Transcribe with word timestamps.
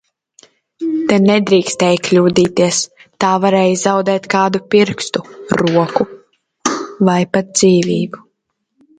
Te 1.09 1.17
nedrīkstēja 1.23 1.97
kļūdīties, 2.05 2.79
tā 3.25 3.33
varēja 3.43 3.75
zaudēt 3.81 4.25
kādu 4.35 4.61
pirkstu, 4.75 5.21
roku 5.61 6.07
vai 7.11 7.19
pat 7.37 7.53
dzīvību. 7.61 8.25